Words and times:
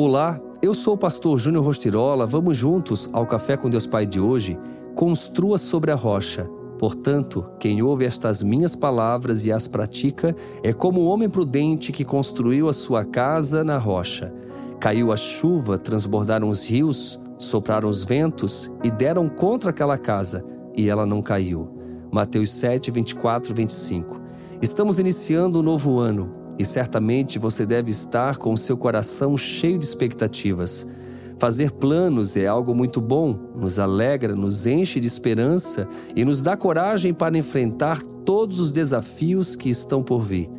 Olá, 0.00 0.40
eu 0.62 0.74
sou 0.74 0.94
o 0.94 0.96
pastor 0.96 1.36
Júnior 1.38 1.64
Rostirola. 1.64 2.24
Vamos 2.24 2.56
juntos 2.56 3.10
ao 3.12 3.26
Café 3.26 3.56
com 3.56 3.68
Deus 3.68 3.84
Pai 3.84 4.06
de 4.06 4.20
hoje? 4.20 4.56
Construa 4.94 5.58
sobre 5.58 5.90
a 5.90 5.96
rocha. 5.96 6.48
Portanto, 6.78 7.44
quem 7.58 7.82
ouve 7.82 8.04
estas 8.04 8.40
minhas 8.40 8.76
palavras 8.76 9.44
e 9.44 9.50
as 9.50 9.66
pratica 9.66 10.36
é 10.62 10.72
como 10.72 11.00
o 11.00 11.06
homem 11.08 11.28
prudente 11.28 11.90
que 11.90 12.04
construiu 12.04 12.68
a 12.68 12.72
sua 12.72 13.04
casa 13.04 13.64
na 13.64 13.76
rocha. 13.76 14.32
Caiu 14.78 15.10
a 15.10 15.16
chuva, 15.16 15.76
transbordaram 15.76 16.48
os 16.48 16.64
rios, 16.64 17.20
sopraram 17.36 17.88
os 17.88 18.04
ventos 18.04 18.70
e 18.84 18.92
deram 18.92 19.28
contra 19.28 19.70
aquela 19.70 19.98
casa, 19.98 20.44
e 20.76 20.88
ela 20.88 21.04
não 21.04 21.20
caiu. 21.20 21.74
Mateus 22.08 22.52
7, 22.52 22.92
24, 22.92 23.52
25. 23.52 24.20
Estamos 24.62 25.00
iniciando 25.00 25.58
um 25.58 25.62
novo 25.62 25.98
ano 25.98 26.46
e 26.58 26.64
certamente 26.64 27.38
você 27.38 27.64
deve 27.64 27.90
estar 27.90 28.36
com 28.36 28.52
o 28.52 28.58
seu 28.58 28.76
coração 28.76 29.36
cheio 29.36 29.78
de 29.78 29.84
expectativas. 29.84 30.86
Fazer 31.38 31.70
planos 31.70 32.36
é 32.36 32.48
algo 32.48 32.74
muito 32.74 33.00
bom, 33.00 33.38
nos 33.54 33.78
alegra, 33.78 34.34
nos 34.34 34.66
enche 34.66 34.98
de 34.98 35.06
esperança 35.06 35.86
e 36.16 36.24
nos 36.24 36.42
dá 36.42 36.56
coragem 36.56 37.14
para 37.14 37.38
enfrentar 37.38 38.02
todos 38.24 38.58
os 38.58 38.72
desafios 38.72 39.54
que 39.54 39.70
estão 39.70 40.02
por 40.02 40.24
vir. 40.24 40.50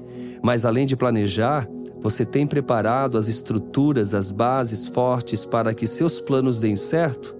Mas 0.41 0.63
além 0.63 0.85
de 0.85 0.95
planejar, 0.95 1.67
você 2.01 2.25
tem 2.25 2.47
preparado 2.47 3.17
as 3.17 3.27
estruturas, 3.27 4.13
as 4.13 4.31
bases 4.31 4.87
fortes 4.87 5.43
para 5.43 5.73
que 5.73 5.85
seus 5.85 6.21
planos 6.21 6.57
deem 6.57 6.77
certo? 6.77 7.35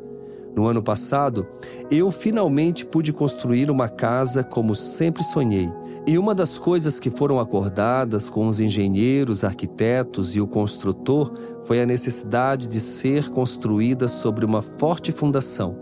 No 0.53 0.67
ano 0.67 0.83
passado, 0.83 1.47
eu 1.89 2.11
finalmente 2.11 2.85
pude 2.85 3.13
construir 3.13 3.71
uma 3.71 3.87
casa 3.87 4.43
como 4.43 4.75
sempre 4.75 5.23
sonhei. 5.23 5.71
E 6.09 6.17
uma 6.17 6.33
das 6.33 6.57
coisas 6.57 6.99
que 6.99 7.11
foram 7.11 7.39
acordadas 7.39 8.31
com 8.31 8.47
os 8.47 8.59
engenheiros, 8.59 9.43
arquitetos 9.43 10.35
e 10.35 10.41
o 10.41 10.47
construtor 10.47 11.31
foi 11.65 11.83
a 11.83 11.85
necessidade 11.85 12.65
de 12.65 12.79
ser 12.79 13.29
construída 13.29 14.07
sobre 14.07 14.43
uma 14.43 14.59
forte 14.59 15.11
fundação. 15.11 15.77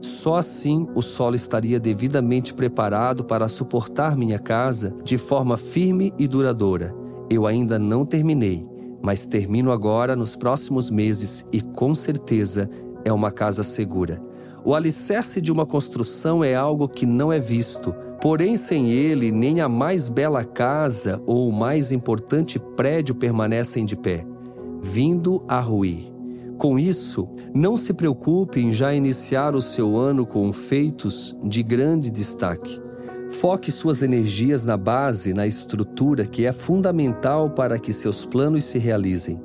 Só 0.00 0.34
assim 0.34 0.88
o 0.96 1.00
solo 1.00 1.36
estaria 1.36 1.78
devidamente 1.78 2.52
preparado 2.52 3.22
para 3.22 3.46
suportar 3.46 4.16
minha 4.16 4.40
casa 4.40 4.92
de 5.04 5.16
forma 5.16 5.56
firme 5.56 6.12
e 6.18 6.26
duradoura. 6.26 6.92
Eu 7.30 7.46
ainda 7.46 7.78
não 7.78 8.04
terminei, 8.04 8.66
mas 9.00 9.26
termino 9.26 9.70
agora 9.70 10.16
nos 10.16 10.34
próximos 10.34 10.90
meses 10.90 11.46
e 11.52 11.60
com 11.60 11.94
certeza 11.94 12.68
é 13.04 13.12
uma 13.12 13.30
casa 13.30 13.62
segura. 13.62 14.20
O 14.64 14.74
alicerce 14.74 15.40
de 15.40 15.52
uma 15.52 15.64
construção 15.64 16.42
é 16.42 16.54
algo 16.54 16.88
que 16.88 17.06
não 17.06 17.32
é 17.32 17.38
visto, 17.38 17.94
porém, 18.20 18.56
sem 18.56 18.90
ele, 18.90 19.30
nem 19.30 19.60
a 19.60 19.68
mais 19.68 20.08
bela 20.08 20.44
casa 20.44 21.22
ou 21.26 21.48
o 21.48 21.52
mais 21.52 21.92
importante 21.92 22.58
prédio 22.58 23.14
permanecem 23.14 23.84
de 23.84 23.96
pé, 23.96 24.26
vindo 24.82 25.42
a 25.48 25.60
ruir. 25.60 26.12
Com 26.58 26.76
isso, 26.76 27.28
não 27.54 27.76
se 27.76 27.94
preocupe 27.94 28.60
em 28.60 28.72
já 28.72 28.92
iniciar 28.92 29.54
o 29.54 29.62
seu 29.62 29.96
ano 29.96 30.26
com 30.26 30.52
feitos 30.52 31.36
de 31.44 31.62
grande 31.62 32.10
destaque. 32.10 32.80
Foque 33.30 33.70
suas 33.70 34.02
energias 34.02 34.64
na 34.64 34.76
base, 34.76 35.32
na 35.32 35.46
estrutura 35.46 36.26
que 36.26 36.46
é 36.46 36.52
fundamental 36.52 37.50
para 37.50 37.78
que 37.78 37.92
seus 37.92 38.24
planos 38.24 38.64
se 38.64 38.78
realizem. 38.78 39.38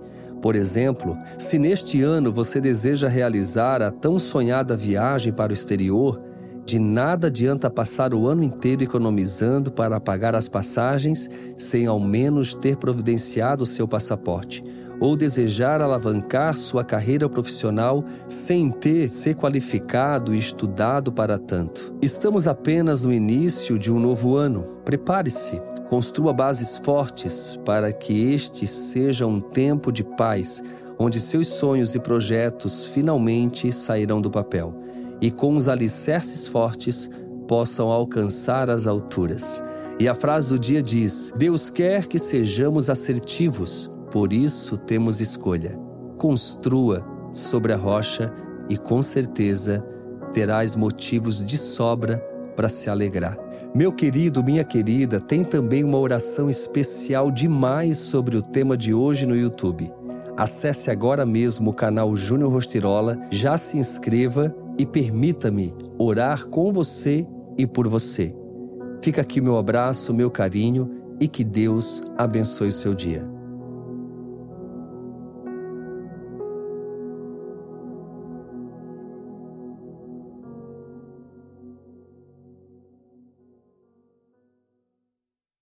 Por 0.44 0.58
exemplo, 0.58 1.18
se 1.38 1.58
neste 1.58 2.02
ano 2.02 2.30
você 2.30 2.60
deseja 2.60 3.08
realizar 3.08 3.82
a 3.82 3.90
tão 3.90 4.20
sonhada 4.20 4.76
viagem 4.76 5.32
para 5.32 5.52
o 5.52 5.54
exterior, 5.54 6.22
de 6.66 6.78
nada 6.78 7.28
adianta 7.28 7.70
passar 7.70 8.14
o 8.14 8.28
ano 8.28 8.44
inteiro 8.44 8.84
economizando 8.84 9.72
para 9.72 10.02
pagar 10.02 10.36
as 10.36 10.50
passagens 10.50 11.30
sem 11.56 11.88
ao 11.88 11.98
menos 11.98 12.54
ter 12.54 12.76
providenciado 12.76 13.64
o 13.64 13.66
seu 13.66 13.88
passaporte, 13.88 14.62
ou 15.00 15.16
desejar 15.16 15.82
alavancar 15.82 16.56
sua 16.56 16.84
carreira 16.84 17.28
profissional 17.28 18.04
sem 18.28 18.70
ter 18.70 19.10
se 19.10 19.34
qualificado 19.34 20.34
e 20.34 20.40
estudado 20.40 21.12
para 21.12 21.38
tanto. 21.38 21.96
Estamos 22.02 22.48
apenas 22.48 23.02
no 23.02 23.14
início 23.14 23.78
de 23.78 23.92
um 23.92 24.00
novo 24.00 24.36
ano. 24.36 24.68
Prepare-se, 24.86 25.62
Construa 25.94 26.34
bases 26.34 26.80
fortes 26.80 27.60
para 27.64 27.94
que 27.94 28.34
este 28.34 28.66
seja 28.66 29.28
um 29.28 29.40
tempo 29.40 29.92
de 29.92 30.04
paz, 30.04 30.60
onde 30.98 31.20
seus 31.20 31.48
sonhos 31.48 31.94
e 31.94 32.00
projetos 32.00 32.88
finalmente 32.88 33.72
sairão 33.72 34.20
do 34.20 34.32
papel 34.32 34.74
e 35.22 35.30
com 35.30 35.56
os 35.56 35.68
alicerces 35.68 36.48
fortes 36.48 37.12
possam 37.48 37.92
alcançar 37.92 38.72
as 38.72 38.88
alturas. 38.88 39.64
E 40.00 40.08
a 40.08 40.16
frase 40.16 40.50
do 40.50 40.58
dia 40.58 40.82
diz: 40.82 41.32
Deus 41.38 41.70
quer 41.70 42.08
que 42.08 42.18
sejamos 42.18 42.90
assertivos, 42.90 43.92
por 44.14 44.32
isso 44.32 44.78
temos 44.78 45.20
escolha. 45.20 45.76
Construa 46.20 47.04
sobre 47.32 47.74
a 47.74 47.76
rocha 47.76 48.32
e 48.70 48.78
com 48.78 49.02
certeza 49.02 49.84
terás 50.32 50.76
motivos 50.76 51.44
de 51.44 51.58
sobra 51.58 52.20
para 52.56 52.70
se 52.70 52.92
alegrar. 52.92 53.36
Meu 53.74 53.92
querido, 53.92 54.44
minha 54.44 54.64
querida, 54.64 55.20
tem 55.20 55.44
também 55.44 55.84
uma 55.84 55.98
oração 55.98 56.48
especial 56.48 57.32
demais 57.32 57.98
sobre 57.98 58.38
o 58.38 58.44
tema 58.44 58.78
de 58.78 58.94
hoje 58.94 59.26
no 59.26 59.36
YouTube. 59.36 59.90
Acesse 60.38 60.92
agora 60.92 61.26
mesmo 61.26 61.72
o 61.72 61.74
canal 61.74 62.16
Júnior 62.16 62.52
Rostirola, 62.52 63.18
já 63.32 63.58
se 63.58 63.80
inscreva 63.80 64.56
e 64.78 64.86
permita-me 64.86 65.74
orar 65.98 66.46
com 66.46 66.72
você 66.72 67.26
e 67.58 67.66
por 67.66 67.88
você. 67.88 68.32
Fica 69.02 69.22
aqui 69.22 69.42
meu 69.42 69.58
abraço, 69.58 70.14
meu 70.14 70.30
carinho 70.30 71.02
e 71.20 71.28
que 71.28 71.44
Deus 71.44 72.04
abençoe 72.16 72.72
seu 72.72 72.94
dia. 72.94 73.33